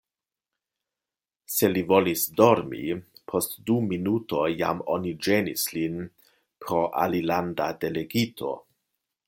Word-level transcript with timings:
Se 1.55 1.67
li 1.73 1.83
volis 1.91 2.23
dormi, 2.41 2.81
post 3.33 3.53
du 3.69 3.77
minutoj 3.91 4.47
jam 4.63 4.81
oni 4.95 5.13
ĝenis 5.27 5.69
lin 5.77 6.03
pro 6.65 6.81
alilanda 7.05 7.69
delegito. 7.85 8.55